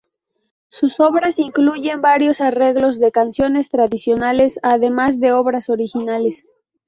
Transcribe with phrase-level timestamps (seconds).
[0.67, 6.47] Sus obras incluyen varios arreglos de canciones tradicionales además de obras originales.